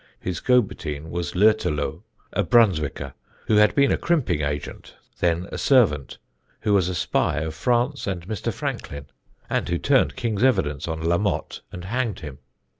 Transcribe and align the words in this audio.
His 0.19 0.39
go 0.39 0.63
between 0.63 1.11
was 1.11 1.33
Lütterloh, 1.33 2.01
a 2.33 2.43
Brunswicker, 2.43 3.13
who 3.45 3.57
had 3.57 3.75
been 3.75 3.91
a 3.91 3.97
crimping 3.97 4.41
agent, 4.41 4.95
then 5.19 5.47
a 5.51 5.59
servant, 5.59 6.17
who 6.61 6.73
was 6.73 6.89
a 6.89 6.95
spy 6.95 7.41
of 7.41 7.53
France 7.53 8.07
and 8.07 8.25
Mr. 8.27 8.51
Franklin, 8.51 9.05
and 9.47 9.69
who 9.69 9.77
turned 9.77 10.15
king's 10.15 10.43
evidence 10.43 10.87
on 10.87 11.01
La 11.01 11.19
Motte, 11.19 11.61
and 11.71 11.85
hanged 11.85 12.21
him. 12.21 12.39